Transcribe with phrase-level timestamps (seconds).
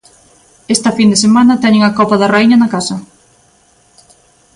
[0.75, 2.95] Esta fin de semana teñen a Copa da Raíña na casa.